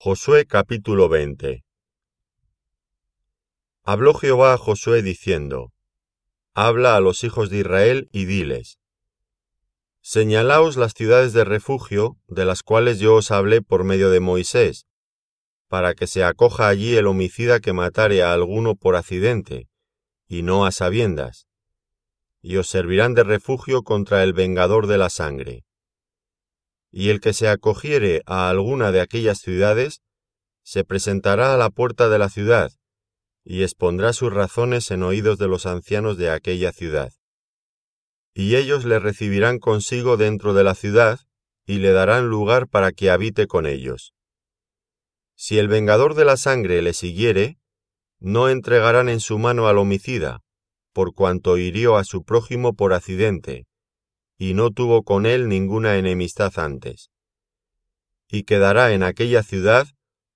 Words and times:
Josué 0.00 0.46
capítulo 0.46 1.08
20 1.08 1.64
Habló 3.82 4.14
Jehová 4.14 4.52
a 4.52 4.56
Josué 4.56 5.02
diciendo, 5.02 5.72
Habla 6.54 6.94
a 6.94 7.00
los 7.00 7.24
hijos 7.24 7.50
de 7.50 7.58
Israel 7.58 8.08
y 8.12 8.26
diles, 8.26 8.78
Señalaos 10.00 10.76
las 10.76 10.92
ciudades 10.92 11.32
de 11.32 11.42
refugio, 11.42 12.16
de 12.28 12.44
las 12.44 12.62
cuales 12.62 13.00
yo 13.00 13.16
os 13.16 13.32
hablé 13.32 13.60
por 13.60 13.82
medio 13.82 14.08
de 14.10 14.20
Moisés, 14.20 14.86
para 15.66 15.94
que 15.94 16.06
se 16.06 16.22
acoja 16.22 16.68
allí 16.68 16.94
el 16.94 17.08
homicida 17.08 17.58
que 17.58 17.72
matare 17.72 18.22
a 18.22 18.32
alguno 18.32 18.76
por 18.76 18.94
accidente, 18.94 19.68
y 20.28 20.42
no 20.42 20.64
a 20.64 20.70
sabiendas, 20.70 21.48
y 22.40 22.58
os 22.58 22.68
servirán 22.68 23.14
de 23.14 23.24
refugio 23.24 23.82
contra 23.82 24.22
el 24.22 24.32
vengador 24.32 24.86
de 24.86 24.98
la 24.98 25.10
sangre 25.10 25.64
y 26.90 27.10
el 27.10 27.20
que 27.20 27.32
se 27.32 27.48
acogiere 27.48 28.22
a 28.26 28.48
alguna 28.48 28.92
de 28.92 29.00
aquellas 29.00 29.38
ciudades, 29.38 30.00
se 30.62 30.84
presentará 30.84 31.54
a 31.54 31.56
la 31.56 31.70
puerta 31.70 32.08
de 32.08 32.18
la 32.18 32.28
ciudad, 32.28 32.70
y 33.44 33.62
expondrá 33.62 34.12
sus 34.12 34.32
razones 34.32 34.90
en 34.90 35.02
oídos 35.02 35.38
de 35.38 35.48
los 35.48 35.66
ancianos 35.66 36.16
de 36.18 36.30
aquella 36.30 36.72
ciudad. 36.72 37.12
Y 38.34 38.56
ellos 38.56 38.84
le 38.84 38.98
recibirán 38.98 39.58
consigo 39.58 40.16
dentro 40.16 40.54
de 40.54 40.64
la 40.64 40.74
ciudad, 40.74 41.20
y 41.66 41.78
le 41.78 41.92
darán 41.92 42.28
lugar 42.28 42.68
para 42.68 42.92
que 42.92 43.10
habite 43.10 43.46
con 43.46 43.66
ellos. 43.66 44.14
Si 45.36 45.58
el 45.58 45.68
vengador 45.68 46.14
de 46.14 46.24
la 46.24 46.36
sangre 46.36 46.82
le 46.82 46.94
siguiere, 46.94 47.58
no 48.18 48.48
entregarán 48.48 49.08
en 49.08 49.20
su 49.20 49.38
mano 49.38 49.68
al 49.68 49.78
homicida, 49.78 50.40
por 50.92 51.14
cuanto 51.14 51.58
hirió 51.58 51.96
a 51.96 52.02
su 52.02 52.24
prójimo 52.24 52.74
por 52.74 52.92
accidente, 52.92 53.67
y 54.38 54.54
no 54.54 54.70
tuvo 54.70 55.02
con 55.02 55.26
él 55.26 55.48
ninguna 55.48 55.96
enemistad 55.96 56.56
antes. 56.58 57.10
Y 58.28 58.44
quedará 58.44 58.92
en 58.92 59.02
aquella 59.02 59.42
ciudad 59.42 59.88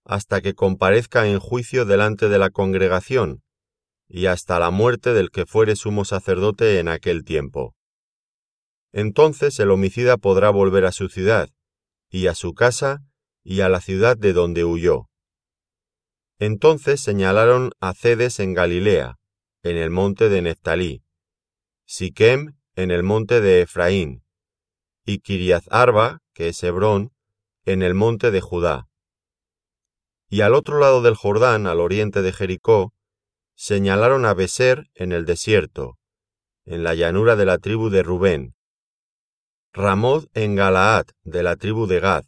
hasta 0.05 0.41
que 0.41 0.55
comparezca 0.55 1.29
en 1.29 1.39
juicio 1.39 1.85
delante 1.85 2.29
de 2.29 2.39
la 2.39 2.51
congregación, 2.51 3.43
y 4.09 4.27
hasta 4.27 4.59
la 4.59 4.71
muerte 4.71 5.15
del 5.15 5.31
que 5.31 5.47
fuere 5.47 5.77
sumo 5.77 6.05
sacerdote 6.05 6.81
en 6.81 6.89
aquel 6.89 7.25
tiempo. 7.25 7.77
Entonces 8.93 9.59
el 9.61 9.71
homicida 9.71 10.17
podrá 10.17 10.51
volver 10.51 10.85
a 10.85 10.93
su 10.93 11.09
ciudad, 11.09 11.49
y 12.11 12.27
a 12.27 12.35
su 12.35 12.55
casa, 12.55 13.05
y 13.45 13.61
a 13.61 13.69
la 13.69 13.81
ciudad 13.81 14.17
de 14.17 14.33
donde 14.33 14.65
huyó. 14.65 15.09
Entonces 16.39 17.01
señalaron 17.01 17.71
a 17.81 17.95
Cedes 17.95 18.41
en 18.41 18.53
Galilea, 18.53 19.19
en 19.63 19.77
el 19.77 19.91
monte 19.91 20.29
de 20.29 20.43
Neftalí, 20.43 21.05
Siquem 21.87 22.57
en 22.83 22.91
el 22.91 23.03
monte 23.03 23.41
de 23.41 23.63
Efraín, 23.63 24.23
y 25.05 25.21
Kiriath 25.21 25.67
Arba, 25.71 26.19
que 26.35 26.49
es 26.49 26.63
Hebrón, 26.63 27.13
en 27.65 27.83
el 27.83 27.95
monte 27.95 28.31
de 28.31 28.41
Judá. 28.41 28.89
Y 30.29 30.41
al 30.41 30.55
otro 30.55 30.79
lado 30.79 31.03
del 31.03 31.15
Jordán, 31.15 31.67
al 31.67 31.81
oriente 31.81 32.23
de 32.23 32.33
Jericó, 32.33 32.93
señalaron 33.55 34.25
a 34.27 34.35
Beser 34.35 34.91
en 34.95 35.13
el 35.13 35.25
desierto, 35.25 35.99
en 36.65 36.83
la 36.83 36.95
llanura 36.95 37.37
de 37.37 37.45
la 37.45 37.59
tribu 37.59 37.91
de 37.91 38.03
Rubén, 38.03 38.55
Ramoth 39.73 40.27
en 40.35 40.55
Galaad, 40.55 41.07
de 41.23 41.43
la 41.43 41.57
tribu 41.57 41.87
de 41.87 42.01
Gad, 42.01 42.25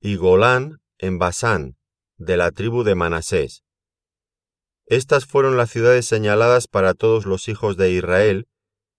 y 0.00 0.16
Golán 0.16 0.80
en 0.98 1.18
Basán, 1.18 1.76
de 2.16 2.36
la 2.36 2.52
tribu 2.52 2.84
de 2.84 2.94
Manasés. 2.94 3.64
Estas 4.86 5.26
fueron 5.26 5.56
las 5.56 5.70
ciudades 5.70 6.06
señaladas 6.06 6.68
para 6.68 6.94
todos 6.94 7.26
los 7.26 7.48
hijos 7.48 7.76
de 7.76 7.90
Israel, 7.90 8.46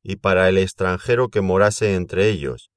y 0.04 0.18
para 0.18 0.50
el 0.50 0.58
extranjero 0.58 1.30
que 1.30 1.42
morase 1.42 1.96
entre 1.96 2.30
ellos, 2.30 2.70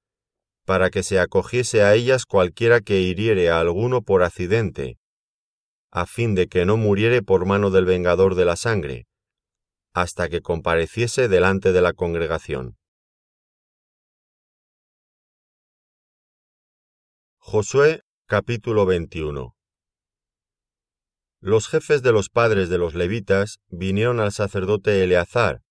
para 0.65 0.91
que 0.91 1.03
se 1.03 1.19
acogiese 1.19 1.83
a 1.83 1.95
ellas 1.95 2.25
cualquiera 2.25 2.81
que 2.81 3.01
hiriere 3.01 3.51
a 3.51 3.61
alguno 3.61 4.03
por 4.03 4.23
accidente, 4.23 4.99
a 5.91 6.07
fin 6.07 6.35
de 6.35 6.47
que 6.47 6.65
no 6.65 6.77
muriere 6.77 7.23
por 7.23 7.45
mano 7.45 7.71
del 7.71 7.85
vengador 7.85 8.37
de 8.37 8.45
la 8.45 8.57
sangre, 8.57 9.07
hasta 9.93 10.29
que 10.29 10.41
compareciese 10.41 11.29
delante 11.29 11.73
de 11.73 11.83
la 11.83 11.92
congregación. 11.92 12.77
Josué 17.39 18.03
capítulo 18.27 18.86
21 18.86 19.55
Los 21.41 21.69
jefes 21.69 22.03
de 22.03 22.13
los 22.13 22.29
padres 22.29 22.69
de 22.69 22.79
los 22.79 22.95
levitas 22.95 23.61
vinieron 23.69 24.20
al 24.20 24.33
sacerdote 24.33 25.03
Eleazar, 25.03 25.63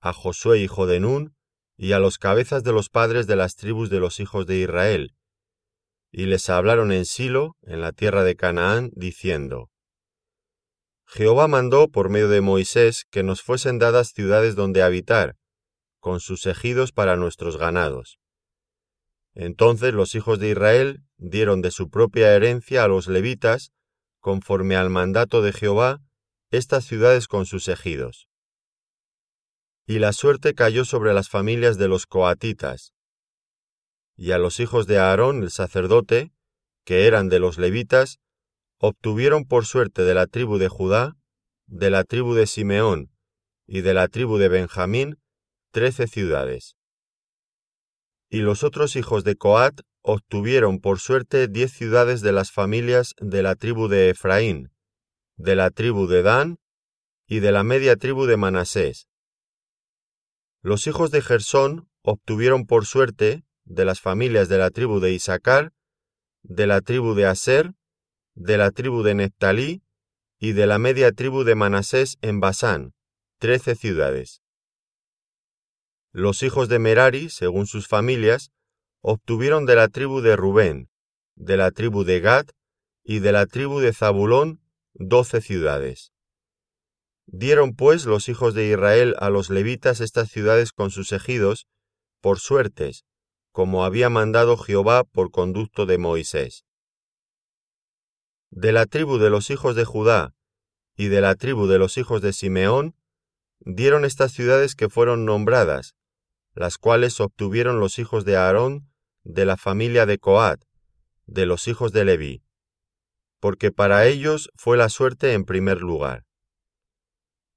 a 0.00 0.14
Josué 0.14 0.58
hijo 0.58 0.86
de 0.86 1.00
Nun, 1.00 1.36
y 1.76 1.92
a 1.92 1.98
los 1.98 2.18
cabezas 2.18 2.62
de 2.62 2.72
los 2.72 2.88
padres 2.88 3.26
de 3.26 3.36
las 3.36 3.54
tribus 3.54 3.90
de 3.90 4.00
los 4.00 4.20
hijos 4.20 4.46
de 4.46 4.58
Israel, 4.58 5.14
y 6.10 6.26
les 6.26 6.48
hablaron 6.50 6.90
en 6.90 7.04
Silo, 7.04 7.56
en 7.62 7.80
la 7.80 7.92
tierra 7.92 8.24
de 8.24 8.34
Canaán, 8.34 8.90
diciendo, 8.94 9.70
Jehová 11.06 11.48
mandó 11.48 11.88
por 11.88 12.08
medio 12.08 12.28
de 12.28 12.40
Moisés 12.40 13.04
que 13.10 13.22
nos 13.22 13.42
fuesen 13.42 13.78
dadas 13.78 14.12
ciudades 14.14 14.54
donde 14.56 14.82
habitar, 14.82 15.36
con 15.98 16.20
sus 16.20 16.46
ejidos 16.46 16.92
para 16.92 17.16
nuestros 17.16 17.58
ganados. 17.58 18.18
Entonces 19.34 19.92
los 19.92 20.14
hijos 20.14 20.38
de 20.38 20.50
Israel 20.50 21.02
dieron 21.16 21.60
de 21.62 21.70
su 21.70 21.90
propia 21.90 22.34
herencia 22.34 22.84
a 22.84 22.88
los 22.88 23.06
levitas, 23.06 23.72
conforme 24.18 24.76
al 24.76 24.88
mandato 24.88 25.42
de 25.42 25.52
Jehová, 25.52 26.00
estas 26.50 26.84
ciudades 26.84 27.28
con 27.28 27.44
sus 27.46 27.68
ejidos 27.68 28.29
y 29.86 29.98
la 29.98 30.12
suerte 30.12 30.54
cayó 30.54 30.84
sobre 30.84 31.12
las 31.14 31.28
familias 31.28 31.78
de 31.78 31.88
los 31.88 32.06
coatitas. 32.06 32.92
Y 34.16 34.32
a 34.32 34.38
los 34.38 34.60
hijos 34.60 34.86
de 34.86 34.98
Aarón 34.98 35.42
el 35.42 35.50
sacerdote, 35.50 36.32
que 36.84 37.06
eran 37.06 37.28
de 37.28 37.38
los 37.38 37.58
levitas, 37.58 38.18
obtuvieron 38.78 39.44
por 39.44 39.66
suerte 39.66 40.02
de 40.02 40.14
la 40.14 40.26
tribu 40.26 40.58
de 40.58 40.68
Judá, 40.68 41.16
de 41.66 41.90
la 41.90 42.04
tribu 42.04 42.34
de 42.34 42.46
Simeón 42.46 43.10
y 43.66 43.82
de 43.82 43.94
la 43.94 44.08
tribu 44.08 44.38
de 44.38 44.48
Benjamín 44.48 45.18
trece 45.70 46.06
ciudades. 46.06 46.76
Y 48.28 48.38
los 48.38 48.64
otros 48.64 48.96
hijos 48.96 49.24
de 49.24 49.36
Coat 49.36 49.80
obtuvieron 50.02 50.80
por 50.80 50.98
suerte 50.98 51.48
diez 51.48 51.72
ciudades 51.72 52.22
de 52.22 52.32
las 52.32 52.50
familias 52.50 53.14
de 53.20 53.42
la 53.42 53.54
tribu 53.54 53.88
de 53.88 54.10
Efraín, 54.10 54.72
de 55.36 55.56
la 55.56 55.70
tribu 55.70 56.06
de 56.06 56.22
Dan 56.22 56.58
y 57.26 57.40
de 57.40 57.52
la 57.52 57.62
media 57.62 57.96
tribu 57.96 58.26
de 58.26 58.36
Manasés, 58.36 59.08
los 60.62 60.86
hijos 60.86 61.10
de 61.10 61.22
Gersón 61.22 61.88
obtuvieron 62.02 62.66
por 62.66 62.86
suerte 62.86 63.44
de 63.64 63.84
las 63.84 64.00
familias 64.00 64.48
de 64.48 64.58
la 64.58 64.70
tribu 64.70 65.00
de 65.00 65.12
Isaacar, 65.12 65.72
de 66.42 66.66
la 66.66 66.80
tribu 66.80 67.14
de 67.14 67.26
Aser, 67.26 67.74
de 68.34 68.58
la 68.58 68.70
tribu 68.70 69.02
de 69.02 69.14
Neptalí 69.14 69.82
y 70.38 70.52
de 70.52 70.66
la 70.66 70.78
media 70.78 71.12
tribu 71.12 71.44
de 71.44 71.54
Manasés 71.54 72.18
en 72.20 72.40
Basán, 72.40 72.94
trece 73.38 73.74
ciudades. 73.74 74.42
Los 76.12 76.42
hijos 76.42 76.68
de 76.68 76.78
Merari, 76.78 77.30
según 77.30 77.66
sus 77.66 77.86
familias, 77.86 78.50
obtuvieron 79.00 79.64
de 79.64 79.76
la 79.76 79.88
tribu 79.88 80.20
de 80.20 80.36
Rubén, 80.36 80.90
de 81.36 81.56
la 81.56 81.70
tribu 81.70 82.04
de 82.04 82.20
Gad 82.20 82.46
y 83.02 83.20
de 83.20 83.32
la 83.32 83.46
tribu 83.46 83.80
de 83.80 83.92
Zabulón 83.92 84.60
doce 84.92 85.40
ciudades. 85.40 86.12
Dieron 87.32 87.76
pues 87.76 88.06
los 88.06 88.28
hijos 88.28 88.54
de 88.54 88.66
Israel 88.66 89.14
a 89.20 89.30
los 89.30 89.50
levitas 89.50 90.00
estas 90.00 90.28
ciudades 90.28 90.72
con 90.72 90.90
sus 90.90 91.12
ejidos, 91.12 91.68
por 92.20 92.40
suertes, 92.40 93.04
como 93.52 93.84
había 93.84 94.10
mandado 94.10 94.56
Jehová 94.56 95.04
por 95.04 95.30
conducto 95.30 95.86
de 95.86 95.96
Moisés. 95.96 96.64
De 98.50 98.72
la 98.72 98.86
tribu 98.86 99.18
de 99.18 99.30
los 99.30 99.50
hijos 99.50 99.76
de 99.76 99.84
Judá 99.84 100.34
y 100.96 101.06
de 101.06 101.20
la 101.20 101.36
tribu 101.36 101.68
de 101.68 101.78
los 101.78 101.98
hijos 101.98 102.20
de 102.20 102.32
Simeón, 102.32 102.96
dieron 103.60 104.04
estas 104.04 104.32
ciudades 104.32 104.74
que 104.74 104.88
fueron 104.88 105.24
nombradas, 105.24 105.94
las 106.54 106.78
cuales 106.78 107.20
obtuvieron 107.20 107.78
los 107.78 108.00
hijos 108.00 108.24
de 108.24 108.36
Aarón 108.36 108.90
de 109.22 109.44
la 109.44 109.56
familia 109.56 110.04
de 110.04 110.18
Coat, 110.18 110.64
de 111.26 111.46
los 111.46 111.68
hijos 111.68 111.92
de 111.92 112.04
Leví, 112.04 112.42
porque 113.38 113.70
para 113.70 114.06
ellos 114.06 114.50
fue 114.56 114.76
la 114.76 114.88
suerte 114.88 115.32
en 115.34 115.44
primer 115.44 115.80
lugar. 115.80 116.24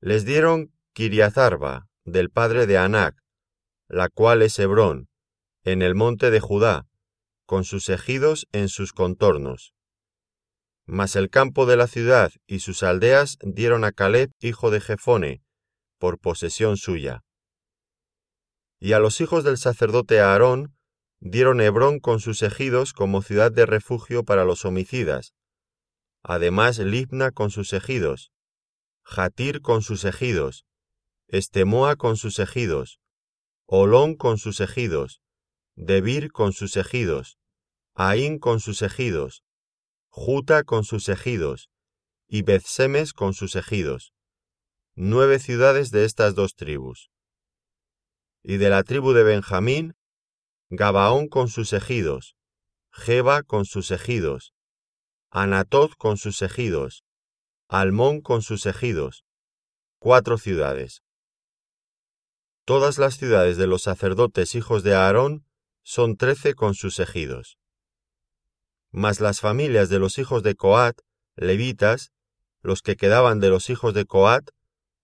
Les 0.06 0.26
dieron 0.26 0.74
Kiriazarba, 0.92 1.88
del 2.04 2.30
padre 2.30 2.68
de 2.68 2.78
Anac, 2.78 3.16
la 3.88 4.10
cual 4.10 4.42
es 4.42 4.60
Hebrón, 4.60 5.08
en 5.64 5.82
el 5.82 5.96
monte 5.96 6.30
de 6.30 6.42
Judá, 6.42 6.90
con 7.46 7.64
sus 7.64 7.88
ejidos 7.88 8.46
en 8.52 8.68
sus 8.68 8.92
contornos. 8.92 9.74
Mas 10.86 11.16
el 11.16 11.30
campo 11.30 11.66
de 11.66 11.78
la 11.78 11.88
ciudad 11.88 12.34
y 12.48 12.60
sus 12.60 12.84
aldeas 12.84 13.38
dieron 13.44 13.86
a 13.86 13.94
Caleb, 13.94 14.30
hijo 14.42 14.72
de 14.72 14.82
Jefone, 14.82 15.42
por 16.00 16.20
posesión 16.20 16.76
suya. 16.76 17.24
Y 18.82 18.92
a 18.92 19.00
los 19.00 19.22
hijos 19.22 19.46
del 19.46 19.58
sacerdote 19.58 20.20
Aarón 20.20 20.76
dieron 21.22 21.62
Hebrón 21.62 22.02
con 22.02 22.20
sus 22.20 22.44
ejidos 22.44 22.92
como 22.92 23.22
ciudad 23.22 23.54
de 23.54 23.66
refugio 23.66 24.26
para 24.26 24.44
los 24.44 24.66
homicidas, 24.66 25.34
además 26.24 26.78
Libna 26.80 27.32
con 27.32 27.52
sus 27.52 27.72
ejidos, 27.72 28.33
Jatir 29.04 29.62
con 29.62 29.82
sus 29.82 30.06
ejidos, 30.06 30.66
Estemoa 31.28 31.96
con 31.96 32.16
sus 32.18 32.40
ejidos, 32.40 33.00
Olón 33.66 34.16
con 34.16 34.38
sus 34.38 34.62
ejidos, 34.62 35.22
Debir 35.76 36.32
con 36.32 36.54
sus 36.54 36.78
ejidos, 36.78 37.38
Aín 37.94 38.40
con 38.40 38.60
sus 38.60 38.82
ejidos, 38.82 39.44
Juta 40.10 40.64
con 40.64 40.84
sus 40.84 41.10
ejidos, 41.10 41.70
y 42.28 42.42
Bethsemes 42.44 43.14
con 43.14 43.34
sus 43.34 43.56
ejidos, 43.56 44.14
nueve 44.96 45.40
ciudades 45.40 45.92
de 45.92 46.06
estas 46.06 46.34
dos 46.34 46.56
tribus. 46.56 47.12
Y 48.42 48.58
de 48.58 48.70
la 48.70 48.84
tribu 48.84 49.14
de 49.14 49.24
Benjamín, 49.24 49.96
Gabaón 50.70 51.28
con 51.28 51.50
sus 51.50 51.74
ejidos, 51.74 52.36
Jeba 52.92 53.44
con 53.44 53.66
sus 53.66 53.92
ejidos, 53.92 54.54
Anatot 55.30 55.96
con 55.96 56.18
sus 56.18 56.42
ejidos, 56.42 57.03
Almón 57.76 58.22
con 58.22 58.44
sus 58.44 58.68
ejidos, 58.68 59.26
cuatro 59.98 60.38
ciudades. 60.38 61.02
Todas 62.66 63.00
las 63.00 63.18
ciudades 63.18 63.58
de 63.58 63.66
los 63.66 63.82
sacerdotes 63.82 64.54
hijos 64.54 64.84
de 64.84 64.94
Aarón 64.94 65.48
son 65.82 66.16
trece 66.16 66.54
con 66.54 66.76
sus 66.76 67.00
ejidos. 67.00 67.58
Mas 68.92 69.22
las 69.22 69.40
familias 69.40 69.90
de 69.90 69.98
los 69.98 70.20
hijos 70.20 70.44
de 70.44 70.54
Coat, 70.54 71.00
levitas, 71.36 72.12
los 72.62 72.84
que 72.84 72.96
quedaban 72.96 73.40
de 73.40 73.50
los 73.50 73.72
hijos 73.72 73.96
de 73.96 74.06
Coat, 74.06 74.52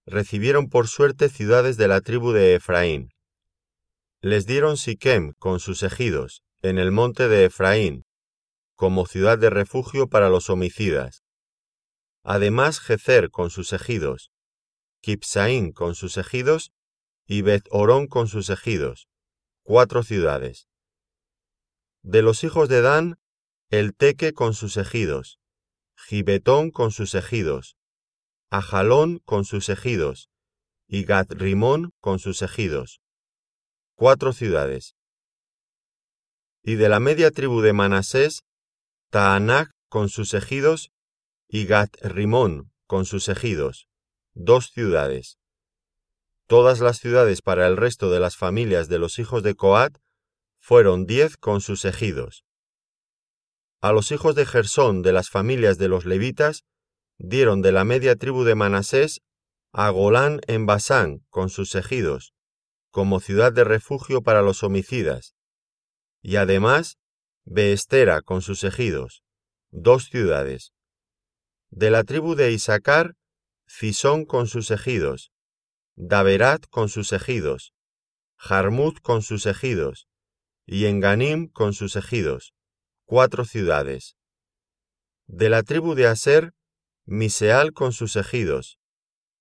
recibieron 0.05 0.69
por 0.69 0.87
suerte 0.87 1.29
ciudades 1.29 1.75
de 1.75 1.87
la 1.87 2.01
tribu 2.01 2.33
de 2.33 2.53
Efraín. 2.53 3.09
Les 4.21 4.45
dieron 4.45 4.77
Siquem 4.77 5.33
con 5.39 5.59
sus 5.59 5.81
ejidos, 5.81 6.43
en 6.61 6.77
el 6.77 6.91
monte 6.91 7.29
de 7.29 7.45
Efraín, 7.45 8.05
como 8.75 9.07
ciudad 9.07 9.39
de 9.39 9.49
refugio 9.49 10.07
para 10.07 10.29
los 10.29 10.51
homicidas. 10.51 11.23
Además 12.31 12.79
Jezer 12.79 13.31
con 13.31 13.49
sus 13.49 13.73
ejidos, 13.73 14.31
Kipsaín 15.01 15.71
con 15.71 15.95
sus 15.95 16.15
ejidos 16.15 16.71
y 17.25 17.41
Beth 17.41 17.65
Orón 17.71 18.05
con 18.05 18.27
sus 18.27 18.51
ejidos, 18.51 19.09
cuatro 19.63 20.03
ciudades. 20.03 20.67
De 22.03 22.21
los 22.21 22.43
hijos 22.43 22.69
de 22.69 22.83
Dan, 22.83 23.17
el 23.71 23.95
Teque 23.95 24.33
con 24.33 24.53
sus 24.53 24.77
ejidos, 24.77 25.39
Gibetón 25.97 26.69
con 26.69 26.91
sus 26.91 27.15
ejidos, 27.15 27.77
Ajalón 28.51 29.23
con 29.25 29.43
sus 29.43 29.67
ejidos, 29.67 30.29
y 30.87 31.05
Gat-Rimón 31.05 31.93
con 31.99 32.19
sus 32.19 32.43
ejidos, 32.43 33.01
cuatro 33.95 34.33
ciudades. 34.33 34.95
Y 36.61 36.75
de 36.75 36.89
la 36.89 36.99
media 36.99 37.31
tribu 37.31 37.61
de 37.61 37.73
Manasés, 37.73 38.43
Taanac 39.09 39.71
con 39.87 40.09
sus 40.09 40.35
ejidos, 40.35 40.91
y 41.49 41.65
Gat-Rimón 41.65 42.71
con 42.85 43.05
sus 43.05 43.27
ejidos, 43.27 43.89
dos 44.33 44.69
ciudades. 44.71 45.39
Todas 46.47 46.79
las 46.79 46.99
ciudades 46.99 47.41
para 47.41 47.67
el 47.67 47.75
resto 47.75 48.09
de 48.11 48.19
las 48.19 48.37
familias 48.37 48.87
de 48.87 48.99
los 48.99 49.19
hijos 49.19 49.43
de 49.43 49.55
Coat 49.55 49.97
fueron 50.59 51.05
diez 51.05 51.37
con 51.37 51.61
sus 51.61 51.85
ejidos. 51.85 52.45
A 53.81 53.91
los 53.91 54.11
hijos 54.11 54.35
de 54.35 54.45
Gersón 54.45 55.01
de 55.01 55.11
las 55.11 55.29
familias 55.29 55.77
de 55.77 55.87
los 55.87 56.05
levitas 56.05 56.65
dieron 57.17 57.61
de 57.61 57.71
la 57.71 57.83
media 57.83 58.15
tribu 58.15 58.43
de 58.43 58.55
Manasés 58.55 59.21
a 59.71 59.89
Golán 59.89 60.41
en 60.47 60.65
Basán 60.65 61.25
con 61.29 61.49
sus 61.49 61.75
ejidos, 61.75 62.33
como 62.91 63.19
ciudad 63.19 63.53
de 63.53 63.63
refugio 63.63 64.21
para 64.21 64.41
los 64.41 64.63
homicidas, 64.63 65.35
y 66.21 66.35
además 66.35 66.97
Beestera 67.45 68.21
con 68.21 68.41
sus 68.41 68.63
ejidos, 68.63 69.23
dos 69.71 70.05
ciudades. 70.05 70.73
De 71.71 71.91
la 71.91 72.03
tribu 72.03 72.33
de 72.33 72.51
Isaacar, 72.51 73.15
Cisón 73.67 74.25
con 74.25 74.47
sus 74.47 74.71
ejidos, 74.71 75.31
Daberat 75.95 76.65
con 76.67 76.89
sus 76.89 77.13
ejidos, 77.13 77.73
Jarmut 78.37 78.99
con 79.01 79.21
sus 79.21 79.45
ejidos, 79.45 80.07
y 80.65 80.85
Enganim 80.85 81.47
con 81.47 81.73
sus 81.73 81.95
ejidos, 81.95 82.55
cuatro 83.05 83.45
ciudades. 83.45 84.17
De 85.27 85.49
la 85.49 85.61
tribu 85.61 85.93
de 85.93 86.07
Aser, 86.07 86.53
Miseal 87.05 87.71
con 87.73 87.93
sus 87.93 88.15
ejidos, 88.15 88.79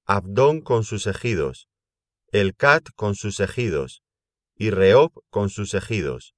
Abdón 0.04 0.60
con 0.60 0.84
sus 0.84 1.06
ejidos, 1.06 1.68
Elcat 2.30 2.88
con 2.94 3.14
sus 3.14 3.40
ejidos, 3.40 4.02
y 4.54 4.68
Reob 4.68 5.12
con 5.30 5.48
sus 5.48 5.72
ejidos, 5.72 6.34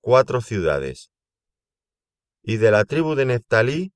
cuatro 0.00 0.40
ciudades. 0.40 1.10
Y 2.42 2.56
de 2.56 2.70
la 2.70 2.84
tribu 2.84 3.14
de 3.14 3.26
Neftalí, 3.26 3.92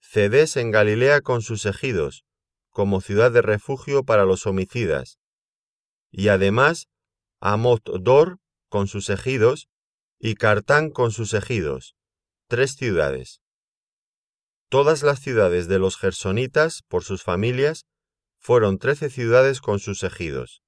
Cedes 0.00 0.56
en 0.56 0.70
Galilea 0.70 1.20
con 1.20 1.42
sus 1.42 1.66
ejidos, 1.66 2.24
como 2.70 3.00
ciudad 3.00 3.30
de 3.30 3.42
refugio 3.42 4.04
para 4.04 4.24
los 4.24 4.46
homicidas, 4.46 5.18
y 6.10 6.28
además 6.28 6.88
Amot-Dor 7.40 8.38
con 8.68 8.88
sus 8.88 9.10
ejidos 9.10 9.68
y 10.18 10.34
Cartán 10.34 10.90
con 10.90 11.12
sus 11.12 11.34
ejidos, 11.34 11.94
tres 12.48 12.72
ciudades. 12.74 13.40
Todas 14.68 15.02
las 15.02 15.20
ciudades 15.20 15.68
de 15.68 15.78
los 15.78 15.96
gersonitas, 15.96 16.82
por 16.88 17.04
sus 17.04 17.22
familias, 17.22 17.86
fueron 18.38 18.78
trece 18.78 19.10
ciudades 19.10 19.60
con 19.60 19.78
sus 19.78 20.02
ejidos. 20.02 20.62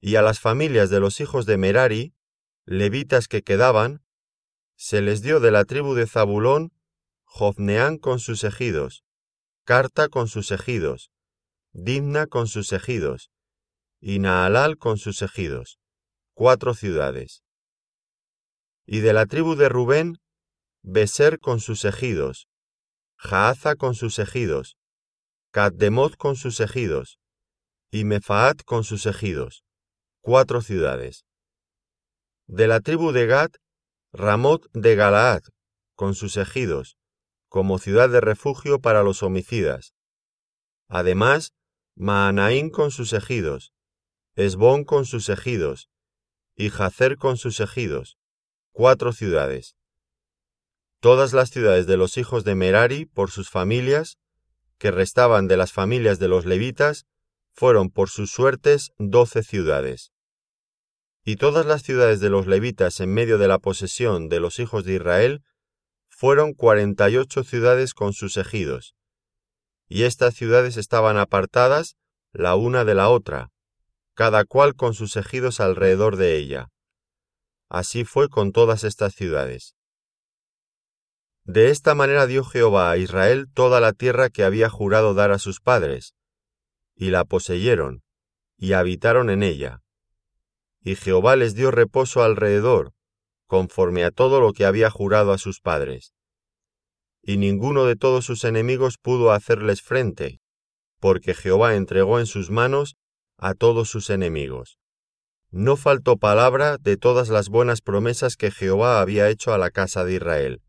Y 0.00 0.16
a 0.16 0.22
las 0.22 0.40
familias 0.40 0.90
de 0.90 1.00
los 1.00 1.20
hijos 1.20 1.44
de 1.46 1.58
Merari, 1.58 2.14
levitas 2.64 3.28
que 3.28 3.42
quedaban, 3.42 4.02
se 4.76 5.02
les 5.02 5.22
dio 5.22 5.40
de 5.40 5.50
la 5.50 5.64
tribu 5.64 5.94
de 5.94 6.06
Zabulón 6.06 6.72
Jofneán 7.32 7.96
con 7.96 8.18
sus 8.18 8.42
ejidos, 8.42 9.04
Carta 9.64 10.08
con 10.08 10.26
sus 10.26 10.50
ejidos, 10.50 11.12
Dimna 11.72 12.26
con 12.26 12.48
sus 12.48 12.72
ejidos, 12.72 13.30
y 14.00 14.18
Naalal 14.18 14.76
con 14.76 14.98
sus 14.98 15.22
ejidos, 15.22 15.78
cuatro 16.34 16.74
ciudades. 16.74 17.44
Y 18.84 18.98
de 18.98 19.12
la 19.12 19.26
tribu 19.26 19.54
de 19.54 19.68
Rubén, 19.68 20.16
Beser 20.82 21.38
con 21.38 21.60
sus 21.60 21.84
ejidos, 21.84 22.48
Jaaza 23.16 23.76
con 23.76 23.94
sus 23.94 24.18
ejidos, 24.18 24.76
Caddemoth 25.52 26.16
con 26.16 26.34
sus 26.34 26.58
ejidos, 26.58 27.20
y 27.92 28.04
Mefaat 28.04 28.64
con 28.64 28.82
sus 28.82 29.06
ejidos, 29.06 29.62
cuatro 30.20 30.62
ciudades. 30.62 31.24
De 32.48 32.66
la 32.66 32.80
tribu 32.80 33.12
de 33.12 33.26
Gad, 33.26 33.50
Ramot 34.12 34.68
de 34.72 34.96
Galaad, 34.96 35.42
con 35.94 36.16
sus 36.16 36.36
ejidos, 36.36 36.96
como 37.50 37.78
ciudad 37.78 38.08
de 38.08 38.20
refugio 38.20 38.80
para 38.80 39.02
los 39.02 39.24
homicidas. 39.24 39.92
Además, 40.88 41.52
Maanaín 41.96 42.70
con 42.70 42.92
sus 42.92 43.12
ejidos, 43.12 43.72
Esbón 44.36 44.84
con 44.84 45.04
sus 45.04 45.28
ejidos, 45.28 45.90
y 46.54 46.70
Jacer 46.70 47.16
con 47.16 47.36
sus 47.36 47.58
ejidos, 47.58 48.18
cuatro 48.70 49.12
ciudades. 49.12 49.76
Todas 51.00 51.32
las 51.32 51.50
ciudades 51.50 51.88
de 51.88 51.96
los 51.96 52.16
hijos 52.18 52.44
de 52.44 52.54
Merari 52.54 53.04
por 53.04 53.32
sus 53.32 53.50
familias, 53.50 54.18
que 54.78 54.92
restaban 54.92 55.48
de 55.48 55.56
las 55.56 55.72
familias 55.72 56.20
de 56.20 56.28
los 56.28 56.46
levitas, 56.46 57.04
fueron 57.52 57.90
por 57.90 58.10
sus 58.10 58.30
suertes 58.30 58.92
doce 58.96 59.42
ciudades. 59.42 60.12
Y 61.24 61.34
todas 61.34 61.66
las 61.66 61.82
ciudades 61.82 62.20
de 62.20 62.30
los 62.30 62.46
levitas 62.46 63.00
en 63.00 63.12
medio 63.12 63.38
de 63.38 63.48
la 63.48 63.58
posesión 63.58 64.28
de 64.28 64.38
los 64.38 64.60
hijos 64.60 64.84
de 64.84 64.94
Israel 64.94 65.42
fueron 66.20 66.52
cuarenta 66.52 67.08
y 67.08 67.16
ocho 67.16 67.44
ciudades 67.44 67.94
con 67.94 68.12
sus 68.12 68.36
ejidos, 68.36 68.94
y 69.88 70.02
estas 70.02 70.34
ciudades 70.34 70.76
estaban 70.76 71.16
apartadas 71.16 71.96
la 72.30 72.56
una 72.56 72.84
de 72.84 72.94
la 72.94 73.08
otra, 73.08 73.52
cada 74.12 74.44
cual 74.44 74.74
con 74.74 74.92
sus 74.92 75.16
ejidos 75.16 75.60
alrededor 75.60 76.16
de 76.16 76.36
ella. 76.36 76.68
Así 77.70 78.04
fue 78.04 78.28
con 78.28 78.52
todas 78.52 78.84
estas 78.84 79.14
ciudades. 79.14 79.76
De 81.44 81.70
esta 81.70 81.94
manera 81.94 82.26
dio 82.26 82.44
Jehová 82.44 82.90
a 82.90 82.98
Israel 82.98 83.46
toda 83.50 83.80
la 83.80 83.94
tierra 83.94 84.28
que 84.28 84.44
había 84.44 84.68
jurado 84.68 85.14
dar 85.14 85.30
a 85.30 85.38
sus 85.38 85.58
padres, 85.62 86.12
y 86.94 87.08
la 87.08 87.24
poseyeron, 87.24 88.02
y 88.58 88.74
habitaron 88.74 89.30
en 89.30 89.42
ella. 89.42 89.80
Y 90.82 90.96
Jehová 90.96 91.36
les 91.36 91.54
dio 91.54 91.70
reposo 91.70 92.22
alrededor, 92.22 92.92
conforme 93.50 94.04
a 94.04 94.12
todo 94.12 94.40
lo 94.40 94.52
que 94.52 94.64
había 94.64 94.90
jurado 94.90 95.32
a 95.32 95.38
sus 95.38 95.60
padres. 95.60 96.14
Y 97.20 97.36
ninguno 97.36 97.84
de 97.84 97.96
todos 97.96 98.24
sus 98.24 98.44
enemigos 98.44 98.96
pudo 98.96 99.32
hacerles 99.32 99.82
frente, 99.82 100.38
porque 101.00 101.34
Jehová 101.34 101.74
entregó 101.74 102.20
en 102.20 102.26
sus 102.26 102.48
manos 102.48 102.94
a 103.38 103.54
todos 103.54 103.90
sus 103.90 104.08
enemigos. 104.08 104.78
No 105.50 105.76
faltó 105.76 106.16
palabra 106.16 106.76
de 106.78 106.96
todas 106.96 107.28
las 107.28 107.48
buenas 107.48 107.80
promesas 107.80 108.36
que 108.36 108.52
Jehová 108.52 109.00
había 109.00 109.28
hecho 109.28 109.52
a 109.52 109.58
la 109.58 109.70
casa 109.70 110.04
de 110.04 110.14
Israel. 110.14 110.62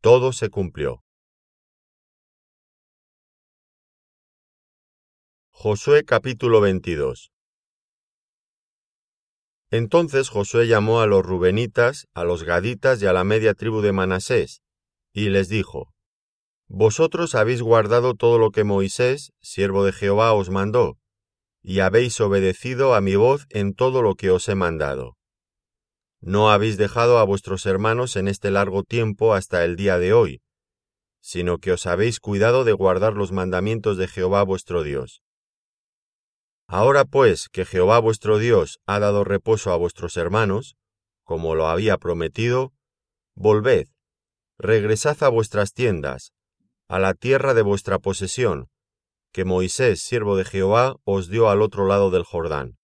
Todo 0.00 0.32
se 0.32 0.48
cumplió. 0.48 1.02
Josué 5.50 6.04
capítulo 6.04 6.60
22 6.60 7.32
entonces 9.70 10.28
Josué 10.28 10.66
llamó 10.66 11.00
a 11.00 11.06
los 11.06 11.24
rubenitas, 11.24 12.06
a 12.14 12.24
los 12.24 12.44
gaditas 12.44 13.02
y 13.02 13.06
a 13.06 13.12
la 13.12 13.24
media 13.24 13.54
tribu 13.54 13.80
de 13.80 13.92
Manasés, 13.92 14.62
y 15.12 15.28
les 15.28 15.48
dijo, 15.48 15.92
Vosotros 16.68 17.34
habéis 17.34 17.62
guardado 17.62 18.14
todo 18.14 18.38
lo 18.38 18.50
que 18.50 18.64
Moisés, 18.64 19.32
siervo 19.40 19.84
de 19.84 19.92
Jehová, 19.92 20.32
os 20.32 20.50
mandó, 20.50 20.98
y 21.62 21.80
habéis 21.80 22.20
obedecido 22.20 22.94
a 22.94 23.00
mi 23.00 23.16
voz 23.16 23.46
en 23.50 23.74
todo 23.74 24.02
lo 24.02 24.14
que 24.14 24.30
os 24.30 24.48
he 24.48 24.54
mandado. 24.54 25.16
no 26.20 26.50
habéis 26.50 26.76
dejado 26.76 27.18
a 27.18 27.24
vuestros 27.24 27.66
hermanos 27.66 28.16
en 28.16 28.26
este 28.26 28.50
largo 28.50 28.82
tiempo 28.82 29.34
hasta 29.34 29.64
el 29.64 29.76
día 29.76 29.98
de 29.98 30.12
hoy, 30.12 30.40
sino 31.20 31.58
que 31.58 31.72
os 31.72 31.86
habéis 31.86 32.20
cuidado 32.20 32.64
de 32.64 32.72
guardar 32.72 33.14
los 33.14 33.32
mandamientos 33.32 33.96
de 33.96 34.08
Jehová 34.08 34.42
vuestro 34.42 34.82
Dios. 34.82 35.22
Ahora 36.68 37.04
pues 37.04 37.48
que 37.48 37.64
Jehová 37.64 38.00
vuestro 38.00 38.38
Dios 38.38 38.80
ha 38.86 38.98
dado 38.98 39.22
reposo 39.22 39.72
a 39.72 39.76
vuestros 39.76 40.16
hermanos, 40.16 40.76
como 41.22 41.54
lo 41.54 41.68
había 41.68 41.96
prometido, 41.96 42.72
volved, 43.34 43.88
regresad 44.58 45.22
a 45.22 45.28
vuestras 45.28 45.72
tiendas, 45.72 46.32
a 46.88 46.98
la 46.98 47.14
tierra 47.14 47.54
de 47.54 47.62
vuestra 47.62 47.98
posesión, 47.98 48.68
que 49.32 49.44
Moisés, 49.44 50.00
siervo 50.02 50.36
de 50.36 50.44
Jehová, 50.44 50.96
os 51.04 51.28
dio 51.28 51.50
al 51.50 51.62
otro 51.62 51.86
lado 51.86 52.10
del 52.10 52.24
Jordán. 52.24 52.78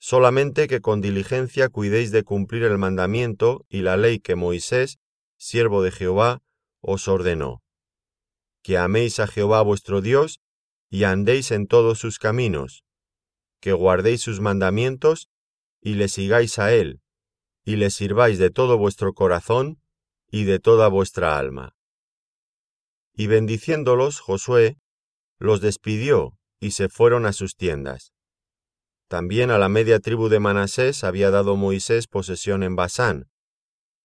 Solamente 0.00 0.68
que 0.68 0.80
con 0.80 1.00
diligencia 1.00 1.68
cuidéis 1.68 2.12
de 2.12 2.22
cumplir 2.22 2.62
el 2.62 2.78
mandamiento 2.78 3.66
y 3.68 3.82
la 3.82 3.96
ley 3.96 4.20
que 4.20 4.36
Moisés, 4.36 4.98
siervo 5.36 5.82
de 5.82 5.90
Jehová, 5.90 6.40
os 6.80 7.08
ordenó. 7.08 7.62
Que 8.62 8.78
améis 8.78 9.20
a 9.20 9.26
Jehová 9.26 9.62
vuestro 9.62 10.00
Dios 10.00 10.40
y 10.90 11.04
andéis 11.04 11.50
en 11.50 11.66
todos 11.66 11.98
sus 11.98 12.18
caminos, 12.18 12.84
que 13.60 13.72
guardéis 13.72 14.20
sus 14.22 14.40
mandamientos 14.40 15.28
y 15.80 15.94
le 15.94 16.08
sigáis 16.08 16.58
a 16.58 16.72
él, 16.72 17.00
y 17.64 17.76
le 17.76 17.90
sirváis 17.90 18.38
de 18.38 18.50
todo 18.50 18.78
vuestro 18.78 19.12
corazón 19.12 19.80
y 20.30 20.44
de 20.44 20.58
toda 20.58 20.88
vuestra 20.88 21.38
alma. 21.38 21.74
Y 23.14 23.26
bendiciéndolos, 23.26 24.20
Josué 24.20 24.78
los 25.38 25.60
despidió 25.60 26.38
y 26.60 26.72
se 26.72 26.88
fueron 26.88 27.26
a 27.26 27.32
sus 27.32 27.56
tiendas. 27.56 28.12
También 29.08 29.50
a 29.50 29.58
la 29.58 29.68
media 29.68 30.00
tribu 30.00 30.28
de 30.28 30.40
Manasés 30.40 31.04
había 31.04 31.30
dado 31.30 31.56
Moisés 31.56 32.06
posesión 32.06 32.62
en 32.62 32.76
Basán, 32.76 33.30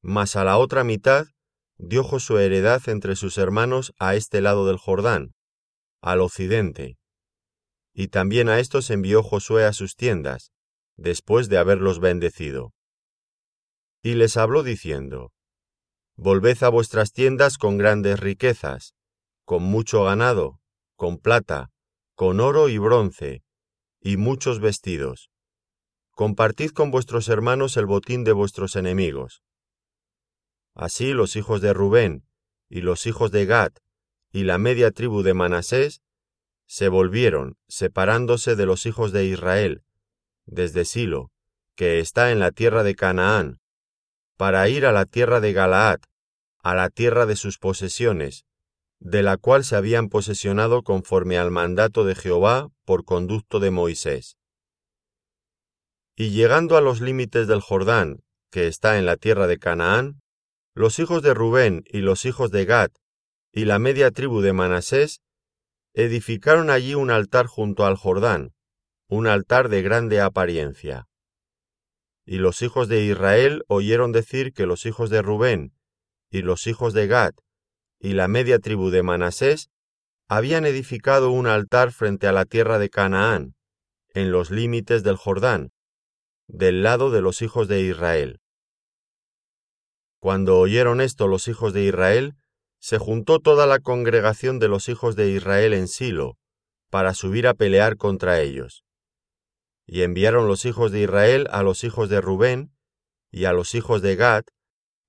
mas 0.01 0.35
a 0.35 0.43
la 0.43 0.57
otra 0.57 0.83
mitad 0.83 1.27
dio 1.77 2.03
Josué 2.03 2.45
heredad 2.45 2.81
entre 2.87 3.15
sus 3.15 3.37
hermanos 3.37 3.93
a 3.99 4.15
este 4.15 4.41
lado 4.41 4.65
del 4.65 4.77
Jordán, 4.77 5.33
al 6.03 6.19
occidente. 6.19 6.97
Y 7.93 8.09
también 8.09 8.49
a 8.49 8.59
estos 8.59 8.89
envió 8.89 9.23
Josué 9.23 9.63
a 9.63 9.71
sus 9.71 9.95
tiendas, 9.95 10.51
después 10.97 11.47
de 11.47 11.57
haberlos 11.57 11.99
bendecido. 11.99 12.73
Y 14.01 14.15
les 14.15 14.35
habló 14.35 14.63
diciendo, 14.63 15.31
Volved 16.17 16.61
a 16.61 16.69
vuestras 16.69 17.13
tiendas 17.13 17.57
con 17.57 17.77
grandes 17.77 18.19
riquezas, 18.19 18.95
con 19.45 19.63
mucho 19.63 20.03
ganado, 20.03 20.59
con 20.97 21.17
plata, 21.17 21.71
con 22.15 22.41
oro 22.41 22.67
y 22.67 22.77
bronce, 22.77 23.43
y 24.01 24.17
muchos 24.17 24.59
vestidos. 24.59 25.31
Compartid 26.11 26.71
con 26.71 26.91
vuestros 26.91 27.29
hermanos 27.29 27.77
el 27.77 27.85
botín 27.85 28.25
de 28.25 28.33
vuestros 28.33 28.75
enemigos. 28.75 29.41
Así 30.75 31.13
los 31.13 31.37
hijos 31.37 31.61
de 31.61 31.71
Rubén 31.73 32.27
y 32.67 32.81
los 32.81 33.05
hijos 33.05 33.31
de 33.31 33.45
Gad 33.45 33.71
y 34.33 34.43
la 34.43 34.57
media 34.57 34.91
tribu 34.91 35.21
de 35.21 35.35
Manasés 35.35 36.01
se 36.65 36.89
volvieron, 36.89 37.55
separándose 37.67 38.55
de 38.55 38.65
los 38.65 38.87
hijos 38.87 39.11
de 39.11 39.25
Israel, 39.25 39.83
desde 40.47 40.85
Silo, 40.85 41.29
que 41.75 41.99
está 41.99 42.31
en 42.31 42.39
la 42.39 42.51
tierra 42.51 42.81
de 42.81 42.95
Canaán, 42.95 43.59
para 44.35 44.67
ir 44.69 44.87
a 44.87 44.91
la 44.91 45.05
tierra 45.05 45.39
de 45.39 45.53
Galaad, 45.53 45.99
a 46.63 46.73
la 46.73 46.89
tierra 46.89 47.27
de 47.27 47.35
sus 47.35 47.59
posesiones, 47.59 48.45
de 48.99 49.21
la 49.21 49.37
cual 49.37 49.63
se 49.63 49.75
habían 49.75 50.09
posesionado 50.09 50.81
conforme 50.81 51.37
al 51.37 51.51
mandato 51.51 52.03
de 52.03 52.15
Jehová 52.15 52.69
por 52.85 53.05
conducto 53.05 53.59
de 53.59 53.69
Moisés. 53.69 54.37
Y 56.15 56.31
llegando 56.31 56.75
a 56.75 56.81
los 56.81 57.01
límites 57.01 57.47
del 57.47 57.61
Jordán, 57.61 58.23
que 58.49 58.65
está 58.65 58.97
en 58.97 59.05
la 59.05 59.17
tierra 59.17 59.45
de 59.45 59.59
Canaán, 59.59 60.21
los 60.73 60.97
hijos 60.97 61.21
de 61.21 61.35
Rubén 61.35 61.83
y 61.85 61.99
los 61.99 62.25
hijos 62.25 62.49
de 62.49 62.65
Gad 62.65 62.89
y 63.55 63.65
la 63.65 63.77
media 63.77 64.09
tribu 64.09 64.41
de 64.41 64.51
Manasés 64.51 65.21
edificaron 65.93 66.71
allí 66.71 66.95
un 66.95 67.11
altar 67.11 67.45
junto 67.45 67.85
al 67.85 67.95
Jordán, 67.95 68.55
un 69.07 69.27
altar 69.27 69.69
de 69.69 69.83
grande 69.83 70.19
apariencia. 70.21 71.07
Y 72.25 72.37
los 72.37 72.63
hijos 72.63 72.87
de 72.87 73.03
Israel 73.03 73.63
oyeron 73.67 74.11
decir 74.11 74.53
que 74.53 74.65
los 74.65 74.87
hijos 74.87 75.11
de 75.11 75.21
Rubén 75.21 75.73
y 76.31 76.41
los 76.41 76.65
hijos 76.65 76.93
de 76.93 77.05
Gad 77.05 77.33
y 77.99 78.13
la 78.13 78.27
media 78.27 78.57
tribu 78.57 78.89
de 78.89 79.03
Manasés 79.03 79.69
habían 80.27 80.65
edificado 80.65 81.29
un 81.29 81.45
altar 81.45 81.91
frente 81.91 82.25
a 82.25 82.31
la 82.31 82.45
tierra 82.45 82.79
de 82.79 82.89
Canaán, 82.89 83.55
en 84.15 84.31
los 84.31 84.49
límites 84.49 85.03
del 85.03 85.15
Jordán, 85.15 85.71
del 86.47 86.81
lado 86.81 87.11
de 87.11 87.21
los 87.21 87.43
hijos 87.43 87.67
de 87.67 87.81
Israel. 87.81 88.39
Cuando 90.19 90.57
oyeron 90.57 91.01
esto 91.01 91.27
los 91.27 91.47
hijos 91.47 91.73
de 91.73 91.83
Israel, 91.83 92.35
se 92.83 92.97
juntó 92.97 93.39
toda 93.39 93.65
la 93.65 93.79
congregación 93.79 94.59
de 94.59 94.67
los 94.67 94.89
hijos 94.89 95.15
de 95.15 95.29
Israel 95.29 95.73
en 95.73 95.87
Silo, 95.87 96.37
para 96.89 97.13
subir 97.13 97.47
a 97.47 97.53
pelear 97.53 97.95
contra 97.95 98.41
ellos. 98.41 98.83
Y 99.85 100.01
enviaron 100.01 100.49
los 100.49 100.65
hijos 100.65 100.91
de 100.91 100.99
Israel 101.03 101.47
a 101.51 101.63
los 101.63 101.85
hijos 101.85 102.09
de 102.09 102.19
Rubén, 102.19 102.73
y 103.31 103.45
a 103.45 103.53
los 103.53 103.73
hijos 103.73 104.01
de 104.01 104.17
Gad, 104.17 104.43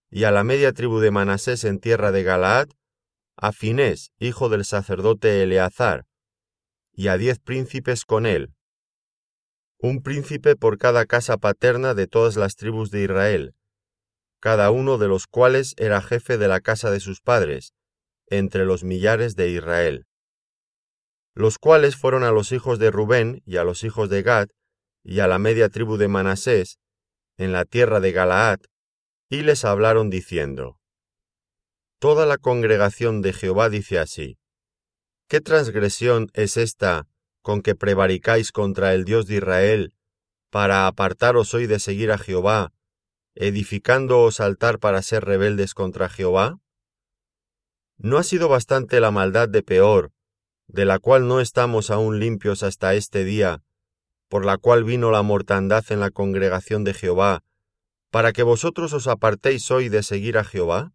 y 0.08 0.22
a 0.22 0.30
la 0.30 0.44
media 0.44 0.72
tribu 0.72 1.00
de 1.00 1.10
Manasés 1.10 1.64
en 1.64 1.80
tierra 1.80 2.12
de 2.12 2.22
Galaad, 2.22 2.68
a 3.36 3.50
Finés, 3.50 4.12
hijo 4.20 4.48
del 4.48 4.64
sacerdote 4.64 5.42
Eleazar, 5.42 6.06
y 6.92 7.08
a 7.08 7.18
diez 7.18 7.40
príncipes 7.40 8.04
con 8.04 8.24
él, 8.24 8.54
un 9.78 10.00
príncipe 10.00 10.54
por 10.54 10.78
cada 10.78 11.06
casa 11.06 11.38
paterna 11.38 11.94
de 11.94 12.06
todas 12.06 12.36
las 12.36 12.54
tribus 12.54 12.92
de 12.92 13.02
Israel, 13.02 13.56
cada 14.44 14.70
uno 14.70 14.98
de 14.98 15.08
los 15.08 15.26
cuales 15.26 15.72
era 15.78 16.02
jefe 16.02 16.36
de 16.36 16.48
la 16.48 16.60
casa 16.60 16.90
de 16.90 17.00
sus 17.00 17.22
padres, 17.22 17.72
entre 18.26 18.66
los 18.66 18.84
millares 18.84 19.36
de 19.36 19.48
Israel. 19.48 20.06
Los 21.34 21.56
cuales 21.56 21.96
fueron 21.96 22.24
a 22.24 22.30
los 22.30 22.52
hijos 22.52 22.78
de 22.78 22.90
Rubén 22.90 23.40
y 23.46 23.56
a 23.56 23.64
los 23.64 23.84
hijos 23.84 24.10
de 24.10 24.22
Gad 24.22 24.48
y 25.02 25.20
a 25.20 25.28
la 25.28 25.38
media 25.38 25.70
tribu 25.70 25.96
de 25.96 26.08
Manasés, 26.08 26.78
en 27.38 27.52
la 27.52 27.64
tierra 27.64 28.00
de 28.00 28.12
Galaad, 28.12 28.58
y 29.30 29.44
les 29.44 29.64
hablaron 29.64 30.10
diciendo, 30.10 30.78
Toda 31.98 32.26
la 32.26 32.36
congregación 32.36 33.22
de 33.22 33.32
Jehová 33.32 33.70
dice 33.70 33.98
así, 33.98 34.36
¿qué 35.26 35.40
transgresión 35.40 36.28
es 36.34 36.58
esta 36.58 37.06
con 37.40 37.62
que 37.62 37.74
prevaricáis 37.74 38.52
contra 38.52 38.92
el 38.92 39.06
Dios 39.06 39.26
de 39.26 39.36
Israel, 39.36 39.94
para 40.50 40.86
apartaros 40.86 41.54
hoy 41.54 41.66
de 41.66 41.78
seguir 41.78 42.12
a 42.12 42.18
Jehová, 42.18 42.74
edificándoos 43.34 44.40
altar 44.40 44.78
para 44.78 45.02
ser 45.02 45.24
rebeldes 45.24 45.74
contra 45.74 46.08
Jehová? 46.08 46.58
¿No 47.96 48.18
ha 48.18 48.22
sido 48.22 48.48
bastante 48.48 49.00
la 49.00 49.10
maldad 49.10 49.48
de 49.48 49.62
Peor, 49.62 50.12
de 50.66 50.84
la 50.84 50.98
cual 50.98 51.28
no 51.28 51.40
estamos 51.40 51.90
aún 51.90 52.18
limpios 52.18 52.62
hasta 52.62 52.94
este 52.94 53.24
día, 53.24 53.62
por 54.28 54.44
la 54.44 54.58
cual 54.58 54.84
vino 54.84 55.10
la 55.10 55.22
mortandad 55.22 55.84
en 55.90 56.00
la 56.00 56.10
congregación 56.10 56.84
de 56.84 56.94
Jehová, 56.94 57.44
para 58.10 58.32
que 58.32 58.42
vosotros 58.42 58.92
os 58.92 59.06
apartéis 59.06 59.70
hoy 59.70 59.88
de 59.88 60.02
seguir 60.02 60.38
a 60.38 60.44
Jehová? 60.44 60.92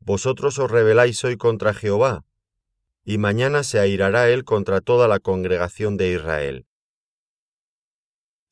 Vosotros 0.00 0.58
os 0.58 0.70
rebeláis 0.70 1.22
hoy 1.24 1.36
contra 1.36 1.74
Jehová, 1.74 2.24
y 3.04 3.18
mañana 3.18 3.62
se 3.62 3.78
airará 3.78 4.28
él 4.30 4.44
contra 4.44 4.80
toda 4.80 5.08
la 5.08 5.18
congregación 5.18 5.96
de 5.96 6.12
Israel. 6.12 6.66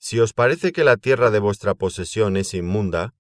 Si 0.03 0.19
os 0.19 0.33
parece 0.33 0.73
que 0.73 0.83
la 0.83 0.97
tierra 0.97 1.31
de 1.31 1.41
vuestra 1.41 1.75
posesión 1.75 2.39
es 2.39 2.55
inmunda, 2.55 3.15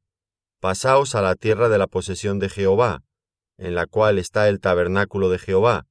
pasaos 0.60 1.14
a 1.14 1.20
la 1.20 1.34
tierra 1.34 1.68
de 1.68 1.76
la 1.76 1.87
posesión 1.87 2.38
de 2.38 2.49
Jehová, 2.49 3.04
en 3.58 3.75
la 3.75 3.87
cual 3.87 4.18
está 4.18 4.49
el 4.49 4.60
tabernáculo 4.60 5.28
de 5.28 5.38
Jehová, 5.38 5.87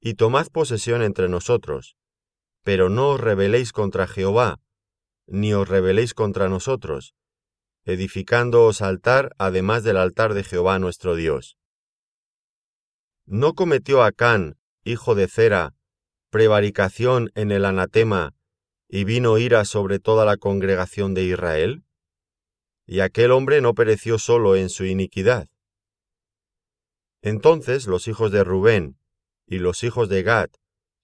y 0.00 0.14
tomad 0.14 0.48
posesión 0.48 1.02
entre 1.02 1.28
nosotros, 1.28 1.96
pero 2.64 2.88
no 2.88 3.10
os 3.10 3.20
rebeléis 3.20 3.72
contra 3.72 4.08
Jehová, 4.08 4.60
ni 5.28 5.54
os 5.54 5.68
rebeléis 5.68 6.14
contra 6.14 6.48
nosotros, 6.48 7.14
edificándoos 7.84 8.82
altar 8.82 9.30
además 9.38 9.84
del 9.84 9.98
altar 9.98 10.34
de 10.34 10.42
Jehová 10.42 10.80
nuestro 10.80 11.14
Dios. 11.14 11.56
¿No 13.24 13.54
cometió 13.54 14.02
Acán, 14.02 14.56
hijo 14.82 15.14
de 15.14 15.28
Cera, 15.28 15.74
prevaricación 16.30 17.30
en 17.36 17.52
el 17.52 17.64
anatema 17.64 18.34
y 18.94 19.04
vino 19.04 19.38
ira 19.38 19.64
sobre 19.64 20.00
toda 20.00 20.26
la 20.26 20.36
congregación 20.36 21.14
de 21.14 21.24
Israel? 21.24 21.82
Y 22.84 23.00
aquel 23.00 23.30
hombre 23.30 23.62
no 23.62 23.72
pereció 23.72 24.18
solo 24.18 24.54
en 24.54 24.68
su 24.68 24.84
iniquidad. 24.84 25.48
Entonces 27.22 27.86
los 27.86 28.06
hijos 28.06 28.30
de 28.32 28.44
Rubén 28.44 28.98
y 29.46 29.60
los 29.60 29.82
hijos 29.82 30.10
de 30.10 30.22
Gad 30.22 30.50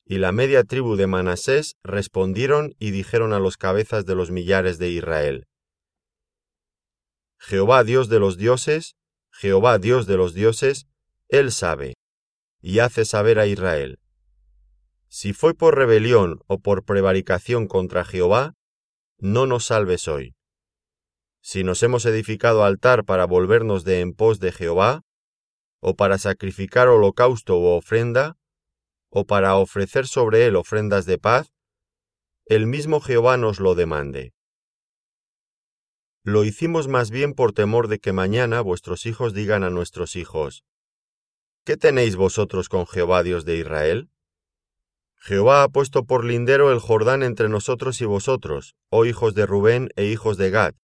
y 0.05 0.19
la 0.19 0.33
media 0.33 0.65
tribu 0.65 0.97
de 0.97 1.07
Manasés 1.07 1.77
respondieron 1.83 2.75
y 2.79 2.91
dijeron 2.91 3.33
a 3.33 3.39
los 3.39 3.57
cabezas 3.57 4.05
de 4.05 4.15
los 4.15 4.31
millares 4.31 4.79
de 4.79 4.91
Israel, 4.91 5.47
Jehová 7.39 7.85
Dios 7.85 8.11
de 8.11 8.19
los 8.19 8.37
dioses, 8.37 8.97
Jehová 9.31 9.79
Dios 9.79 10.07
de 10.07 10.19
los 10.19 10.35
dioses, 10.35 10.89
Él 11.29 11.53
sabe, 11.53 11.95
y 12.61 12.81
hace 12.81 13.07
saber 13.07 13.39
a 13.39 13.47
Israel. 13.47 13.99
Si 15.09 15.33
fue 15.33 15.55
por 15.55 15.77
rebelión 15.77 16.41
o 16.47 16.61
por 16.61 16.85
prevaricación 16.85 17.67
contra 17.67 18.05
Jehová, 18.05 18.55
no 19.19 19.47
nos 19.47 19.67
salves 19.67 20.07
hoy. 20.09 20.35
si 21.41 21.65
nos 21.65 21.83
hemos 21.83 22.05
edificado 22.05 22.63
altar 22.63 23.05
para 23.05 23.25
volvernos 23.25 23.85
de 23.85 24.01
en 24.01 24.13
pos 24.13 24.39
de 24.39 24.53
Jehová, 24.53 25.03
o 25.81 25.95
para 25.95 26.19
sacrificar 26.19 26.89
holocausto 26.89 27.57
o 27.57 27.77
ofrenda, 27.77 28.37
o 29.09 29.25
para 29.25 29.57
ofrecer 29.57 30.07
sobre 30.07 30.45
él 30.47 30.57
ofrendas 30.57 31.07
de 31.07 31.17
paz, 31.17 31.55
el 32.45 32.67
mismo 32.67 33.01
Jehová 33.01 33.39
nos 33.39 33.61
lo 33.61 33.75
demande. 33.75 34.35
Lo 36.23 36.45
hicimos 36.45 36.89
más 36.89 37.11
bien 37.11 37.33
por 37.33 37.53
temor 37.53 37.89
de 37.89 37.99
que 37.99 38.13
mañana 38.13 38.61
vuestros 38.61 39.07
hijos 39.07 39.33
digan 39.33 39.65
a 39.65 39.71
nuestros 39.71 40.17
hijos, 40.17 40.65
¿Qué 41.65 41.77
tenéis 41.77 42.17
vosotros 42.17 42.69
con 42.69 42.87
Jehová 42.87 43.23
Dios 43.23 43.45
de 43.45 43.57
Israel? 43.57 44.11
Jehová 45.21 45.63
ha 45.63 45.69
puesto 45.69 46.05
por 46.05 46.25
lindero 46.25 46.73
el 46.73 46.79
Jordán 46.79 47.23
entre 47.23 47.49
nosotros 47.49 48.01
y 48.01 48.05
vosotros, 48.05 48.75
oh 48.91 49.05
hijos 49.05 49.35
de 49.35 49.47
Rubén 49.47 49.91
e 49.97 50.07
hijos 50.07 50.37
de 50.37 50.51
Gad. 50.51 50.75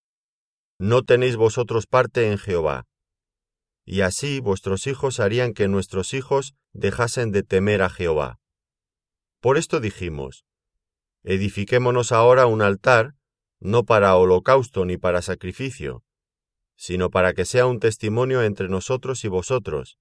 No 0.78 1.02
tenéis 1.02 1.36
vosotros 1.36 1.86
parte 1.86 2.30
en 2.30 2.38
Jehová. 2.38 2.84
Y 3.84 4.00
así 4.00 4.40
vuestros 4.40 4.86
hijos 4.86 5.20
harían 5.20 5.52
que 5.52 5.68
nuestros 5.68 6.14
hijos 6.14 6.54
dejasen 6.72 7.30
de 7.30 7.42
temer 7.42 7.82
a 7.82 7.90
Jehová. 7.90 8.38
Por 9.40 9.56
esto 9.56 9.78
dijimos, 9.78 10.44
edifiquémonos 11.22 12.12
ahora 12.12 12.46
un 12.46 12.62
altar, 12.62 13.14
no 13.60 13.84
para 13.84 14.16
holocausto 14.16 14.84
ni 14.84 14.96
para 14.96 15.22
sacrificio, 15.22 16.02
sino 16.76 17.10
para 17.10 17.34
que 17.34 17.44
sea 17.44 17.66
un 17.66 17.78
testimonio 17.78 18.42
entre 18.42 18.68
nosotros 18.68 19.24
y 19.24 19.28
vosotros, 19.28 19.98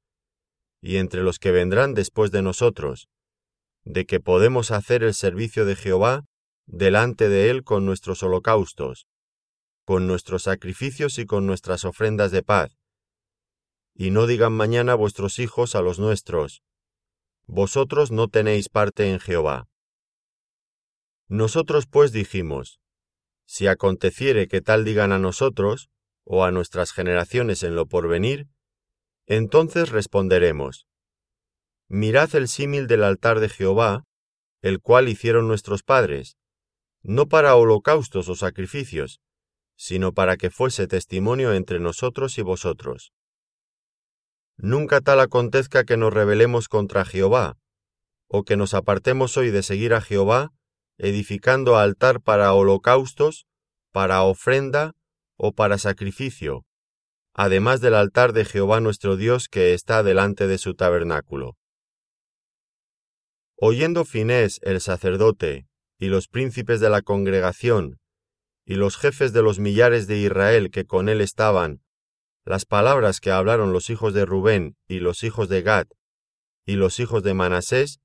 y 0.82 0.98
entre 0.98 1.22
los 1.22 1.40
que 1.40 1.52
vendrán 1.52 1.94
después 1.94 2.32
de 2.32 2.42
nosotros, 2.42 3.10
de 3.84 4.06
que 4.06 4.20
podemos 4.20 4.72
hacer 4.72 5.04
el 5.04 5.14
servicio 5.14 5.66
de 5.66 5.76
Jehová 5.76 6.26
delante 6.66 7.30
de 7.30 7.50
Él 7.50 7.64
con 7.64 7.86
nuestros 7.86 8.24
holocaustos, 8.24 9.08
con 9.86 10.08
nuestros 10.08 10.44
sacrificios 10.44 11.20
y 11.20 11.26
con 11.26 11.46
nuestras 11.46 11.86
ofrendas 11.86 12.32
de 12.32 12.44
paz. 12.44 12.78
Y 13.94 14.12
no 14.12 14.28
digan 14.28 14.54
mañana 14.54 14.96
vuestros 14.96 15.40
hijos 15.40 15.76
a 15.76 15.82
los 15.82 16.00
nuestros, 16.00 16.64
vosotros 17.46 18.12
no 18.12 18.30
tenéis 18.30 18.70
parte 18.70 19.12
en 19.12 19.20
Jehová. 19.20 19.68
Nosotros 21.28 21.86
pues 21.88 22.12
dijimos, 22.12 22.80
si 23.46 23.68
aconteciere 23.68 24.48
que 24.48 24.62
tal 24.62 24.86
digan 24.86 25.12
a 25.12 25.20
nosotros, 25.20 25.90
o 26.26 26.46
a 26.46 26.52
nuestras 26.52 26.94
generaciones 26.94 27.64
en 27.64 27.76
lo 27.76 27.86
porvenir, 27.88 28.48
entonces 29.26 29.90
responderemos, 29.90 30.86
Mirad 31.96 32.34
el 32.34 32.48
símil 32.48 32.88
del 32.88 33.04
altar 33.04 33.40
de 33.40 33.50
Jehová, 33.50 34.04
el 34.64 34.80
cual 34.80 35.08
hicieron 35.10 35.48
nuestros 35.48 35.84
padres, 35.84 36.38
no 37.04 37.28
para 37.28 37.56
holocaustos 37.56 38.30
o 38.30 38.36
sacrificios, 38.36 39.22
sino 39.76 40.12
para 40.12 40.36
que 40.36 40.50
fuese 40.50 40.88
testimonio 40.88 41.54
entre 41.54 41.80
nosotros 41.80 42.40
y 42.40 42.42
vosotros. 42.42 43.14
Nunca 44.58 45.02
tal 45.02 45.20
acontezca 45.20 45.84
que 45.84 45.96
nos 45.96 46.12
rebelemos 46.12 46.68
contra 46.68 47.06
Jehová, 47.06 47.60
o 48.28 48.42
que 48.42 48.58
nos 48.58 48.74
apartemos 48.74 49.38
hoy 49.38 49.52
de 49.52 49.62
seguir 49.62 49.94
a 49.94 50.02
Jehová, 50.02 50.50
edificando 50.98 51.78
altar 51.78 52.22
para 52.22 52.54
holocaustos, 52.54 53.46
para 53.92 54.24
ofrenda 54.24 54.94
o 55.38 55.52
para 55.52 55.78
sacrificio, 55.78 56.66
además 57.36 57.82
del 57.82 57.94
altar 57.94 58.34
de 58.34 58.46
Jehová 58.46 58.80
nuestro 58.80 59.16
Dios 59.16 59.48
que 59.48 59.76
está 59.76 60.02
delante 60.02 60.48
de 60.48 60.58
su 60.58 60.74
tabernáculo. 60.74 61.56
Oyendo 63.56 64.06
Finés 64.06 64.60
el 64.64 64.82
sacerdote, 64.82 65.68
y 66.00 66.08
los 66.08 66.28
príncipes 66.28 66.80
de 66.80 66.90
la 66.90 67.02
congregación, 67.02 68.00
y 68.66 68.76
los 68.76 68.98
jefes 68.98 69.34
de 69.34 69.42
los 69.42 69.60
millares 69.60 70.08
de 70.08 70.18
Israel 70.18 70.72
que 70.72 70.86
con 70.86 71.10
él 71.10 71.22
estaban, 71.22 71.82
las 72.46 72.66
palabras 72.66 73.20
que 73.20 73.32
hablaron 73.32 73.72
los 73.72 73.90
hijos 73.90 74.14
de 74.14 74.26
Rubén 74.26 74.76
y 74.88 75.00
los 75.00 75.24
hijos 75.24 75.48
de 75.48 75.62
Gad 75.62 75.88
y 76.66 76.76
los 76.76 77.00
hijos 77.00 77.24
de 77.24 77.34
Manasés, 77.34 78.00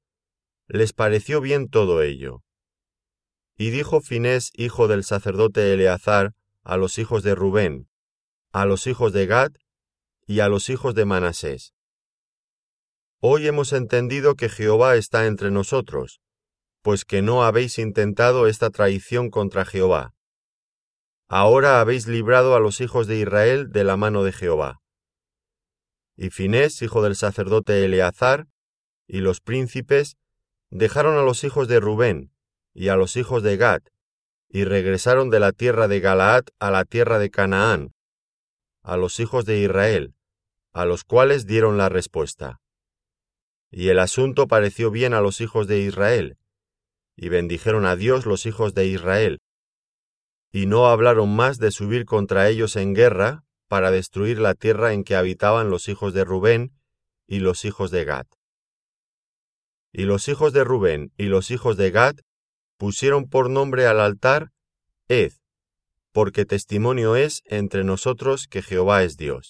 les 0.66 0.92
pareció 0.92 1.40
bien 1.40 1.68
todo 1.68 2.02
ello. 2.02 2.42
Y 3.56 3.70
dijo 3.70 4.00
Finés, 4.00 4.50
hijo 4.54 4.87
del 4.87 5.02
sacerdote 5.02 5.72
Eleazar, 5.72 6.34
a 6.62 6.76
los 6.76 6.98
hijos 6.98 7.22
de 7.22 7.34
Rubén, 7.34 7.88
a 8.52 8.66
los 8.66 8.87
hijos 8.87 9.12
de 9.12 9.26
Gad 9.26 9.52
y 10.26 10.40
a 10.40 10.48
los 10.48 10.68
hijos 10.68 10.94
de 10.94 11.04
Manasés. 11.04 11.74
Hoy 13.20 13.48
hemos 13.48 13.72
entendido 13.72 14.37
que 14.37 14.48
Jehová 14.48 14.94
está 14.94 15.26
entre 15.26 15.50
nosotros, 15.50 16.20
pues 16.83 17.04
que 17.04 17.20
no 17.20 17.42
habéis 17.42 17.81
intentado 17.81 18.46
esta 18.46 18.70
traición 18.70 19.28
contra 19.31 19.64
Jehová. 19.64 20.14
Ahora 21.26 21.81
habéis 21.81 22.07
librado 22.07 22.54
a 22.54 22.61
los 22.61 22.81
hijos 22.81 23.09
de 23.09 23.18
Israel 23.18 23.72
de 23.72 23.83
la 23.83 23.96
mano 23.96 24.22
de 24.22 24.31
Jehová. 24.31 24.83
Y 26.16 26.31
Finés, 26.31 26.81
hijo 26.81 27.02
del 27.02 27.16
sacerdote 27.16 27.85
Eleazar, 27.85 28.46
y 29.09 29.18
los 29.18 29.40
príncipes, 29.40 30.16
dejaron 30.70 31.16
a 31.16 31.22
los 31.22 31.42
hijos 31.42 31.66
de 31.66 31.81
Rubén 31.81 32.33
y 32.72 32.87
a 32.87 32.94
los 32.94 33.16
hijos 33.16 33.42
de 33.42 33.57
Gad, 33.57 33.83
y 34.48 34.62
regresaron 34.62 35.28
de 35.28 35.40
la 35.40 35.50
tierra 35.50 35.88
de 35.88 35.98
Galaad 35.98 36.44
a 36.61 36.70
la 36.70 36.85
tierra 36.85 37.18
de 37.18 37.31
Canaán, 37.31 37.94
a 38.83 38.96
los 38.96 39.18
hijos 39.18 39.44
de 39.44 39.59
Israel, 39.59 40.14
a 40.72 40.85
los 40.85 41.02
cuales 41.02 41.46
dieron 41.46 41.78
la 41.78 41.88
respuesta. 41.88 42.61
Y 43.70 43.88
el 43.88 43.98
asunto 43.98 44.46
pareció 44.46 44.90
bien 44.90 45.14
a 45.14 45.20
los 45.20 45.40
hijos 45.40 45.66
de 45.66 45.81
Israel, 45.81 46.38
y 47.16 47.28
bendijeron 47.28 47.85
a 47.85 47.96
Dios 47.96 48.26
los 48.26 48.46
hijos 48.46 48.74
de 48.74 48.87
Israel, 48.87 49.40
y 50.50 50.66
no 50.66 50.87
hablaron 50.87 51.35
más 51.35 51.59
de 51.59 51.70
subir 51.70 52.04
contra 52.04 52.48
ellos 52.48 52.76
en 52.76 52.94
guerra 52.94 53.44
para 53.68 53.90
destruir 53.90 54.38
la 54.38 54.54
tierra 54.54 54.92
en 54.92 55.04
que 55.04 55.14
habitaban 55.14 55.70
los 55.70 55.88
hijos 55.88 56.14
de 56.14 56.24
Rubén 56.24 56.72
y 57.26 57.40
los 57.40 57.64
hijos 57.64 57.90
de 57.90 58.04
Gad. 58.04 58.26
Y 59.92 60.04
los 60.04 60.28
hijos 60.28 60.52
de 60.52 60.64
Rubén 60.64 61.12
y 61.16 61.24
los 61.24 61.50
hijos 61.50 61.76
de 61.76 61.90
Gad 61.90 62.16
pusieron 62.78 63.28
por 63.28 63.50
nombre 63.50 63.87
al 63.87 64.00
altar 64.00 64.50
Ed, 65.09 65.33
porque 66.12 66.44
testimonio 66.44 67.16
es 67.16 67.42
entre 67.46 67.85
nosotros 67.85 68.46
que 68.46 68.62
Jehová 68.62 69.02
es 69.02 69.16
Dios. 69.16 69.46